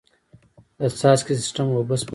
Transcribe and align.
د 0.79 0.81
څاڅکي 0.99 1.33
سیستم 1.41 1.65
اوبه 1.73 1.95
سپموي. 1.99 2.09